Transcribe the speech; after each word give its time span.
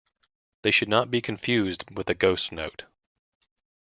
They 0.63 0.71
should 0.71 0.89
not 0.89 1.11
be 1.11 1.21
confused 1.21 1.95
with 1.95 2.09
a 2.09 2.15
ghost 2.15 2.51
note. 2.51 2.85